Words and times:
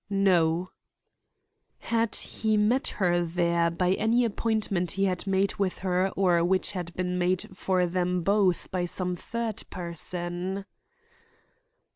"No" 0.09 0.71
Had 1.77 2.15
he 2.15 2.57
met 2.57 2.87
her 2.97 3.23
there 3.23 3.69
by 3.69 3.93
any 3.93 4.25
appointment 4.25 4.93
he 4.93 5.03
had 5.05 5.27
made 5.27 5.53
with 5.57 5.77
her 5.85 6.09
or 6.15 6.43
which 6.43 6.71
had 6.71 6.91
been 6.95 7.19
made 7.19 7.55
for 7.55 7.85
them 7.85 8.23
both 8.23 8.71
by 8.71 8.85
some 8.85 9.15
third 9.15 9.61
person? 9.69 10.65